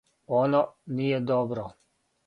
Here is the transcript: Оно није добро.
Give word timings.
Оно 0.37 0.61
није 1.01 1.23
добро. 1.35 1.71